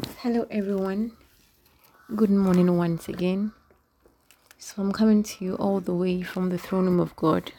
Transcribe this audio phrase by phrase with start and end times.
[0.00, 1.12] Hello, everyone.
[2.16, 3.52] Good morning once again.
[4.56, 7.52] So, I'm coming to you all the way from the throne room of God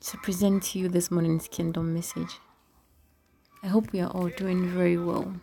[0.00, 2.38] to present to you this morning's kingdom message.
[3.62, 5.34] I hope we are all doing very well.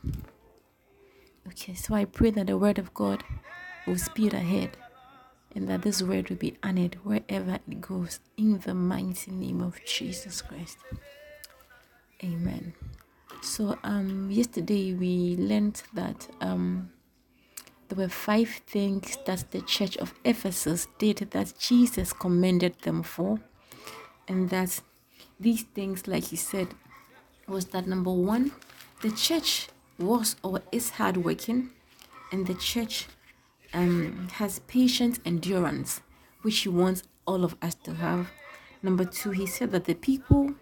[1.47, 3.23] Okay, so I pray that the word of God
[3.85, 4.77] will speed ahead
[5.53, 9.79] and that this word will be honored wherever it goes in the mighty name of
[9.85, 10.79] Jesus Christ.
[12.23, 12.73] Amen.
[13.41, 16.91] So um yesterday we learned that um
[17.89, 23.39] there were five things that the church of Ephesus did that Jesus commended them for.
[24.27, 24.79] And that
[25.39, 26.67] these things, like he said,
[27.47, 28.51] was that number one,
[29.01, 31.71] the church was or is hardworking,
[32.31, 33.07] and the church
[33.73, 36.01] um, has patient endurance,
[36.43, 38.29] which he wants all of us to have.
[38.83, 40.53] Number two, he said that the people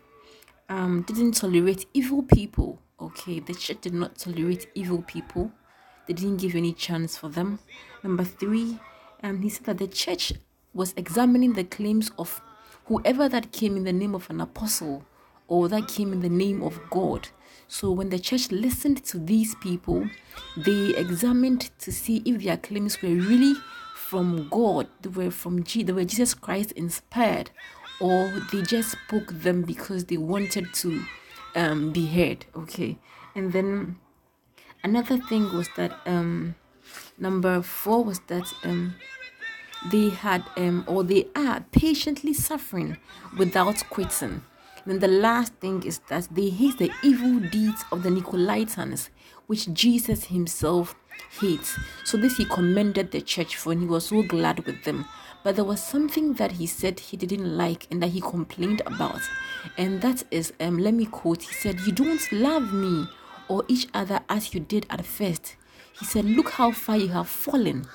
[0.70, 2.80] um, didn't tolerate evil people.
[2.99, 5.52] Okay, the church did not tolerate evil people.
[6.07, 7.59] They didn't give any chance for them.
[8.03, 8.79] Number three,
[9.23, 10.34] um, he said that the church
[10.73, 12.41] was examining the claims of
[12.85, 15.05] whoever that came in the name of an apostle
[15.48, 17.29] or that came in the name of God.
[17.68, 20.10] So when the church listened to these people,
[20.55, 23.55] they examined to see if their claims were really
[23.95, 27.51] from God, they were from G, they were Jesus Christ inspired,
[27.99, 31.03] or they just spoke them because they wanted to
[31.55, 32.45] um, be heard.
[32.55, 32.98] Okay,
[33.35, 33.98] and then
[34.84, 36.55] another thing was that um,
[37.17, 38.95] number four was that um,
[39.91, 42.98] they had um, or they are patiently suffering
[43.37, 44.43] without quitting.
[44.85, 49.09] Then the last thing is that they hate the evil deeds of the Nicolaitans,
[49.48, 50.95] which Jesus himself
[51.40, 51.77] hates.
[52.04, 55.05] So this he commended the church for, and he was so glad with them.
[55.43, 59.21] But there was something that he said he didn't like and that he complained about.
[59.77, 63.07] And that is, um, let me quote, he said, You don't love me
[63.48, 65.56] or each other as you did at first.
[65.97, 67.88] He said, Look how far you have fallen.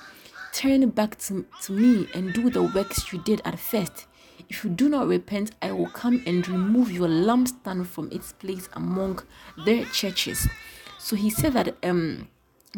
[0.51, 4.07] Turn back to, to me and do the works you did at first.
[4.49, 8.69] If you do not repent, I will come and remove your lampstand from its place
[8.73, 9.19] among
[9.65, 10.47] their churches.
[10.99, 12.27] So he said that um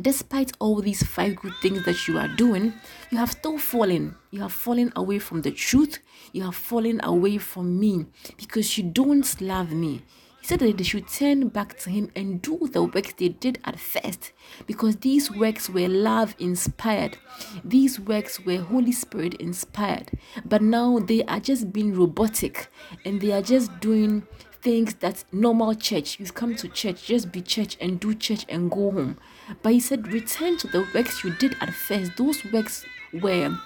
[0.01, 2.73] despite all these five good things that you are doing,
[3.11, 4.15] you have still fallen.
[4.31, 5.99] You have fallen away from the truth.
[6.33, 8.05] You have fallen away from me
[8.37, 10.01] because you don't love me.
[10.41, 13.57] He said that they should turn back to him and do the works they did
[13.65, 14.31] at first
[14.67, 17.17] because these works were love inspired.
[17.63, 20.11] These works were Holy Spirit inspired.
[20.45, 22.67] But now they are just being robotic
[23.03, 24.27] and they are just doing
[24.61, 28.71] things that normal church you've come to church just be church and do church and
[28.71, 29.15] go home
[29.61, 32.17] but he said return to the works you did at first.
[32.17, 33.57] Those works were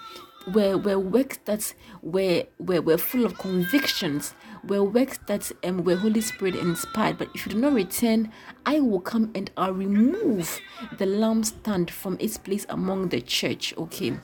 [0.54, 4.34] were, were works that were, were were full of convictions
[4.66, 7.18] were works that um, were holy spirit inspired.
[7.18, 8.32] But if you do not return
[8.66, 10.60] i will come and i'll remove
[10.98, 13.74] the lampstand from its place among the church.
[13.76, 14.14] Okay.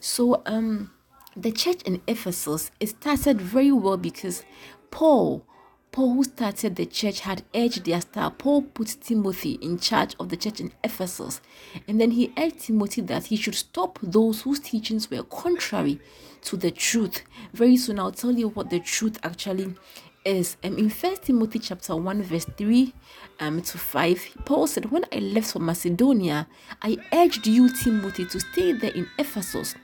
[0.00, 0.90] So um
[1.36, 4.44] the church in ephesus it started very well because
[4.90, 5.46] paul
[5.92, 8.30] Paul, who started the church, had urged their star.
[8.30, 11.42] Paul put Timothy in charge of the church in Ephesus.
[11.86, 16.00] And then he urged Timothy that he should stop those whose teachings were contrary
[16.44, 17.22] to the truth.
[17.52, 19.74] Very soon, I'll tell you what the truth actually
[20.24, 22.94] is um, in First Timothy chapter 1, verse 3
[23.40, 26.46] um, to 5, Paul said, When I left for Macedonia,
[26.82, 29.74] I urged you, Timothy, to stay there in Ephesus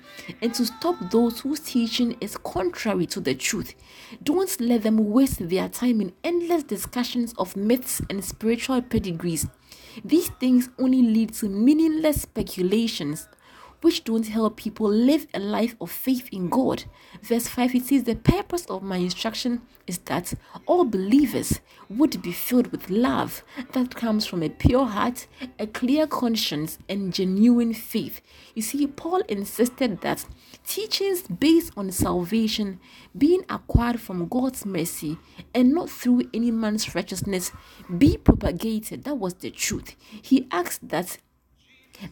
[0.40, 3.74] and to stop those whose teaching is contrary to the truth.
[4.22, 9.46] Don't let them waste their time in endless discussions of myths and spiritual pedigrees.
[10.04, 13.28] These things only lead to meaningless speculations
[13.80, 16.84] which don't help people live a life of faith in God.
[17.22, 20.34] Verse 5 it says, The purpose of my instruction is that
[20.66, 25.26] all believers would be filled with love that comes from a pure heart,
[25.58, 28.20] a clear conscience, and genuine faith.
[28.54, 30.24] You see, Paul insisted that
[30.66, 32.80] teachings based on salvation
[33.16, 35.16] being acquired from God's mercy
[35.54, 37.52] and not through any man's righteousness
[37.96, 39.04] be propagated.
[39.04, 39.96] That was the truth.
[40.20, 41.18] He asked that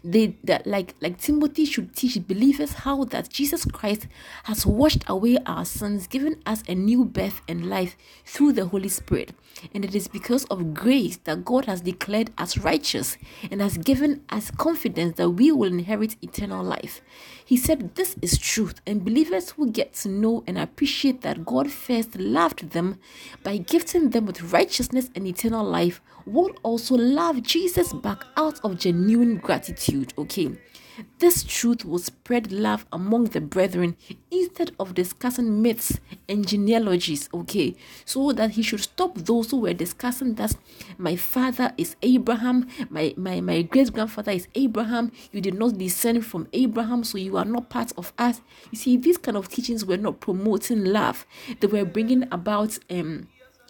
[0.02, 4.06] they that like like timothy should teach believers how that jesus christ
[4.44, 8.88] has washed away our sins given us a new birth and life through the holy
[8.88, 9.32] spirit.
[9.74, 13.16] And it is because of grace that god has declared us righteous
[13.50, 17.00] and has given us confidence that we will inherit eternal life
[17.46, 21.70] he said this is truth and believers who get to know and appreciate that god
[21.70, 22.98] first loved them
[23.42, 28.78] by gifting them with righteousness and eternal life will also love jesus back out of
[28.78, 30.12] genuine gratitude.
[30.18, 30.50] Okay,
[31.18, 33.96] this truth will spread love among the brethren
[34.30, 35.98] instead of discussing myths
[36.28, 37.74] and genealogies, okay?
[38.04, 40.56] So that he should stop those who were discussing that
[40.98, 46.24] my father is Abraham, my, my, my great grandfather is Abraham, you did not descend
[46.24, 48.40] from Abraham, so you are not part of us.
[48.70, 51.26] You see, these kind of teachings were not promoting love,
[51.60, 53.28] they were bringing about um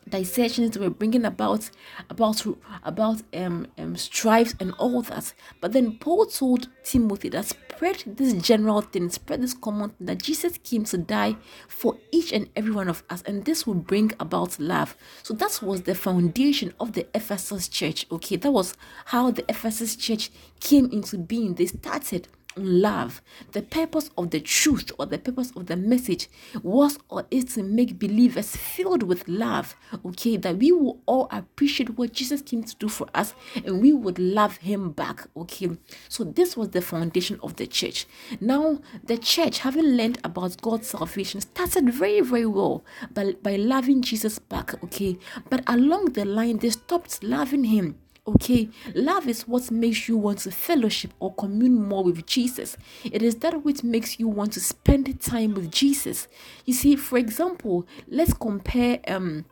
[0.08, 1.70] dissections were bringing about
[2.10, 2.44] about
[2.84, 5.32] about um, um strife and all that.
[5.60, 10.22] But then paul told timothy that spread this general thing spread this common thing that
[10.22, 11.36] jesus came to die
[11.68, 14.96] for each and every one of us and this will bring about love.
[15.22, 18.36] So that was the foundation of the ephesus church okay?
[18.36, 18.74] That was
[19.06, 20.30] how the ephesus church
[20.60, 21.54] came into being.
[21.54, 23.22] They started love.
[23.52, 26.28] The purpose of the truth or the purpose of the message
[26.62, 29.76] was or is to make believers filled with love.
[30.04, 33.92] Okay, that we will all appreciate what Jesus came to do for us and we
[33.92, 35.26] would love him back.
[35.36, 35.70] Okay,
[36.08, 38.06] so this was the foundation of the church.
[38.40, 44.02] Now, the church, having learned about God's salvation, started very, very well by, by loving
[44.02, 44.82] Jesus back.
[44.84, 45.18] Okay,
[45.50, 47.96] but along the line, they stopped loving him
[48.28, 52.76] Okay, love is what makes you want to fellowship or commune more with Jesus.
[53.04, 56.26] It is that which makes you want to spend time with Jesus.
[56.64, 59.44] You see, for example, let's compare um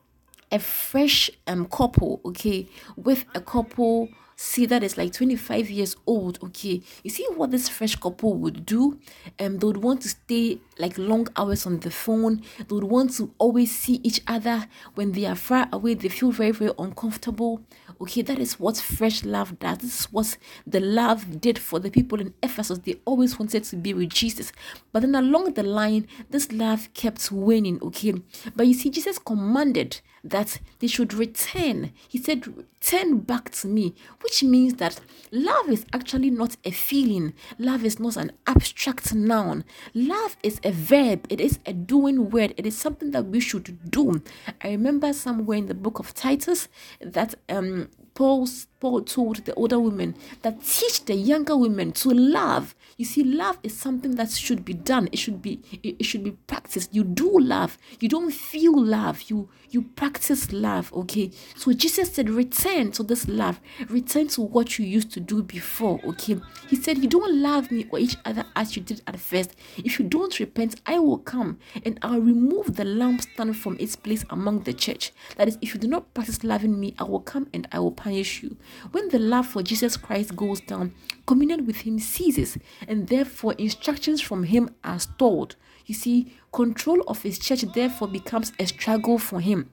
[0.51, 2.67] a fresh um couple, okay,
[2.97, 7.69] with a couple see that it's like 25 years old okay you see what this
[7.69, 8.99] fresh couple would do
[9.41, 13.13] um they would want to stay like long hours on the phone they would want
[13.15, 17.63] to always see each other when they are far away they feel very very uncomfortable
[18.01, 19.79] Okay, that is what fresh love does.
[19.79, 20.37] This is what
[20.67, 22.79] the love did for the people in Ephesus.
[22.79, 24.53] They always wanted to be with Jesus.
[24.93, 27.81] But then along the line, this love kept waning.
[27.83, 28.15] Okay,
[28.57, 31.93] but you see, Jesus commanded that they should return.
[32.09, 32.45] He said,
[32.81, 35.01] Turn back to me, which means that
[35.31, 39.65] love is actually not a feeling, love is not an abstract noun.
[39.95, 43.91] Love is a verb, it is a doing word, it is something that we should
[43.91, 44.23] do.
[44.63, 46.69] I remember somewhere in the book of Titus
[47.01, 52.77] that um Paul, Paul told the older women that teach the younger women to love.
[52.97, 55.09] You see, love is something that should be done.
[55.11, 56.95] It should be it, it should be practiced.
[56.95, 57.77] You do love.
[57.99, 59.23] You don't feel love.
[59.23, 60.93] You you practice love.
[60.93, 61.33] Okay.
[61.57, 63.61] So Jesus said, return to this love.
[63.89, 66.01] Return to what you used to do before.
[66.05, 66.39] Okay.
[66.69, 69.57] He said, You don't love me or each other as you did at first.
[69.79, 74.25] If you don't repent, I will come and I'll remove the lampstand from its place
[74.31, 75.13] among the church.
[75.37, 77.91] That is, if you do not practice loving me, I will come and I will
[78.05, 78.57] punish you.
[78.93, 80.95] When the love for Jesus Christ goes down,
[81.27, 85.57] communion with Him ceases, and therefore instructions from Him are stored.
[85.87, 89.71] You see, control of His church therefore becomes a struggle for Him.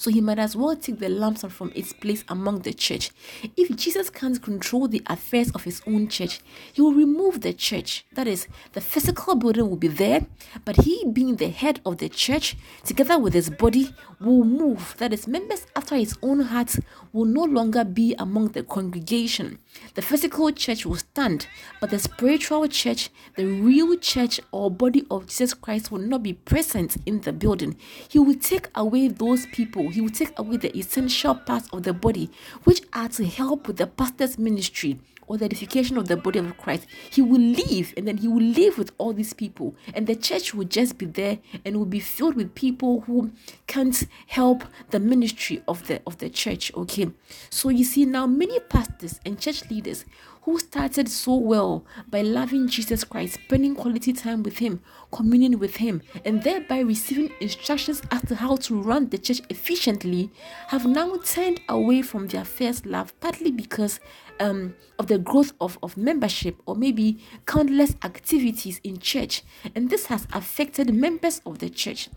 [0.00, 3.10] So he might as well take the lampstand from its place among the church.
[3.54, 6.40] If Jesus can't control the affairs of his own church,
[6.72, 8.06] he will remove the church.
[8.14, 10.24] That is, the physical building will be there,
[10.64, 14.94] but he, being the head of the church, together with his body, will move.
[14.96, 16.76] That is, members after his own heart
[17.12, 19.58] will no longer be among the congregation.
[19.96, 21.46] The physical church will stand,
[21.78, 26.32] but the spiritual church, the real church or body of Jesus Christ, will not be
[26.32, 27.76] present in the building.
[28.08, 31.92] He will take away those people he will take away the essential parts of the
[31.92, 32.30] body
[32.64, 36.58] which are to help with the pastor's ministry or the edification of the body of
[36.58, 36.86] Christ.
[37.08, 40.52] He will leave and then he will live with all these people, and the church
[40.52, 43.30] will just be there and will be filled with people who
[43.68, 46.74] can't help the ministry of the of the church.
[46.74, 47.10] Okay,
[47.48, 50.04] so you see now many pastors and church leaders
[50.42, 54.80] who started so well by loving Jesus Christ, spending quality time with Him,
[55.12, 60.30] communing with Him, and thereby receiving instructions as to how to run the church efficiently,
[60.68, 64.00] have now turned away from their first love, partly because
[64.40, 69.42] um, of the growth of, of membership or maybe countless activities in church,
[69.74, 72.08] and this has affected members of the church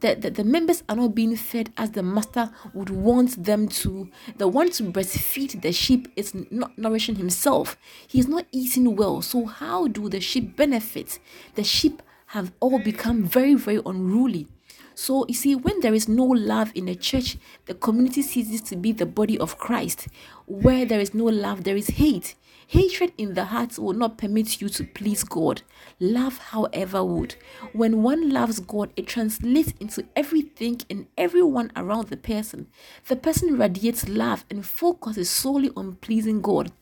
[0.00, 4.10] the, the, the members are not being fed as the master would want them to.
[4.36, 7.76] The one to breastfeed the sheep is not nourishing himself.
[8.06, 9.22] He is not eating well.
[9.22, 11.18] So, how do the sheep benefit?
[11.54, 14.48] The sheep have all become very, very unruly.
[14.98, 17.36] So, you see, when there is no love in the church,
[17.66, 20.08] the community ceases to be the body of Christ.
[20.46, 22.34] Where there is no love, there is hate.
[22.66, 25.60] Hatred in the heart will not permit you to please God.
[26.00, 27.34] Love, however, would.
[27.74, 32.66] When one loves God, it translates into everything and everyone around the person.
[33.06, 36.72] The person radiates love and focuses solely on pleasing God.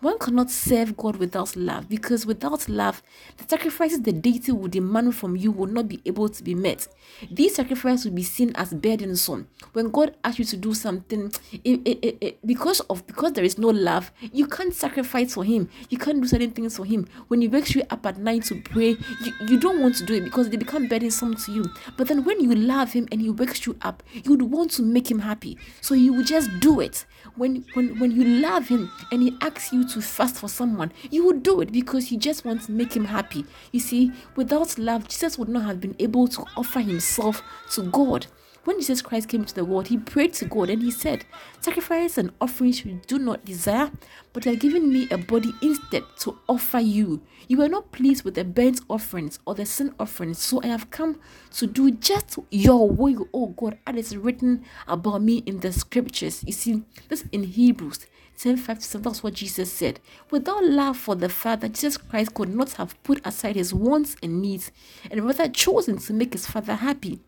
[0.00, 3.02] One cannot serve God without love because without love,
[3.36, 6.88] the sacrifices the deity will demand from you will not be able to be met.
[7.30, 9.48] These sacrifices will be seen as burdensome.
[9.72, 11.32] When God asks you to do something,
[11.64, 15.68] it, it, it, because of because there is no love, you can't sacrifice for Him.
[15.90, 17.06] You can't do certain things for Him.
[17.28, 20.14] When He wakes you up at night to pray, you, you don't want to do
[20.14, 21.64] it because they become burdensome to you.
[21.96, 24.82] But then when you love Him and He wakes you up, you would want to
[24.82, 25.58] make Him happy.
[25.80, 27.04] So you would just do it.
[27.36, 31.24] When when when you love Him and He asks you to fast for someone, you
[31.26, 33.44] would do it because you just want to make Him happy.
[33.70, 38.26] You see, without love, Jesus would not have been able to offer Himself to God.
[38.64, 41.24] When Jesus Christ came to the world, he prayed to God and he said,
[41.60, 43.90] Sacrifice and offerings you do not desire,
[44.32, 47.22] but you have given me a body instead to offer you.
[47.48, 50.90] You were not pleased with the burnt offerings or the sin offerings, so I have
[50.90, 51.18] come
[51.54, 56.44] to do just your will, oh God, as is written about me in the scriptures.
[56.46, 58.06] You see, this in Hebrews
[58.38, 59.98] 10 5 7, that's what Jesus said.
[60.30, 64.40] Without love for the Father, Jesus Christ could not have put aside his wants and
[64.40, 64.70] needs
[65.10, 67.20] and rather chosen to make his Father happy.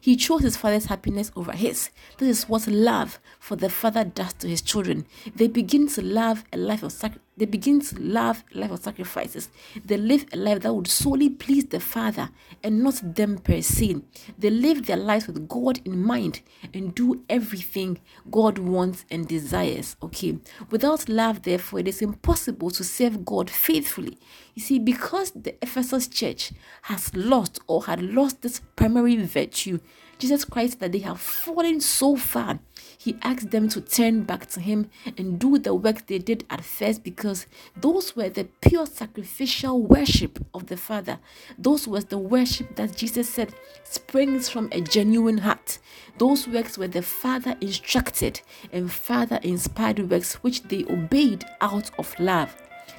[0.00, 1.90] He chose his father's happiness over his.
[2.18, 5.06] This is what love for the father does to his children.
[5.34, 9.48] They begin to love a life of sac- they begin to love life of sacrifices.
[9.84, 12.30] They live a life that would solely please the father
[12.62, 14.02] and not them per se.
[14.38, 16.40] They live their lives with God in mind
[16.74, 19.96] and do everything God wants and desires.
[20.02, 20.38] Okay.
[20.70, 24.18] Without love, therefore, it is impossible to serve God faithfully.
[24.54, 26.52] You see, because the Ephesus church
[26.82, 29.78] has lost or had lost this primary virtue,
[30.18, 32.58] Jesus Christ that they have fallen so far
[32.98, 36.64] he asked them to turn back to him and do the work they did at
[36.64, 37.46] first because
[37.76, 41.20] those were the pure sacrificial worship of the Father.
[41.56, 45.78] Those was the worship that Jesus said springs from a genuine heart.
[46.18, 48.40] Those works were the Father instructed
[48.72, 52.56] and Father inspired works which they obeyed out of love.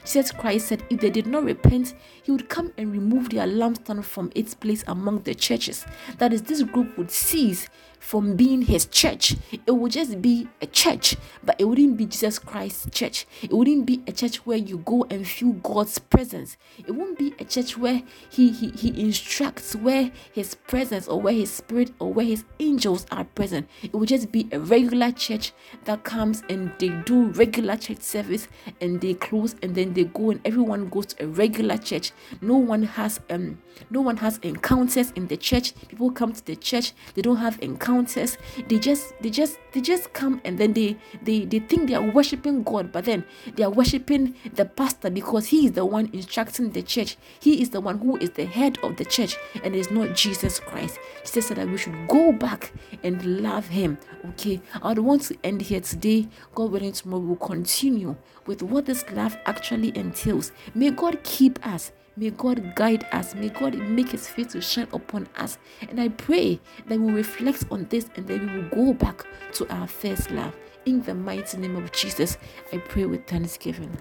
[0.09, 4.03] Jesus Christ said if they did not repent, he would come and remove their lampstand
[4.03, 5.85] from its place among the churches.
[6.17, 9.35] That is, this group would cease from being his church.
[9.51, 13.27] It would just be a church, but it wouldn't be Jesus Christ's church.
[13.41, 16.57] It wouldn't be a church where you go and feel God's presence.
[16.79, 21.33] It wouldn't be a church where he, he, he instructs, where his presence or where
[21.33, 23.67] his spirit or where his angels are present.
[23.83, 25.51] It would just be a regular church
[25.85, 28.47] that comes and they do regular church service
[28.81, 32.11] and they close and then they go and everyone goes to a regular church.
[32.41, 35.73] No one has um no one has encounters in the church.
[35.87, 38.37] People come to the church, they don't have encounters.
[38.67, 42.01] They just they just they just come and then they they they think they are
[42.11, 43.23] worshiping god but then
[43.55, 47.17] they are worshiping the pastor because he is the one instructing the church.
[47.39, 50.59] He is the one who is the head of the church and it's not jesus
[50.59, 50.99] christ.
[51.23, 53.97] Jesus said that we should go back and love him
[54.29, 54.61] okay?
[54.81, 56.27] I would want to end here today.
[56.55, 58.15] God willing tomorrow we will continue
[58.45, 59.37] with what this love
[59.79, 63.33] actually entails may god keep us May God guide us.
[63.33, 65.57] May God make His face to shine upon us.
[65.87, 69.73] And I pray that we reflect on this and that we will go back to
[69.73, 70.53] our first love.
[70.85, 72.37] In the mighty name of Jesus,
[72.73, 73.97] I pray with thanksgiving.